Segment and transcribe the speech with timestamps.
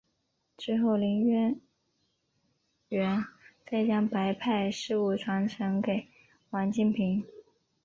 [0.57, 1.61] 之后林渊
[2.89, 3.23] 源
[3.69, 6.07] 再将白派事务传承给
[6.49, 7.23] 王金平。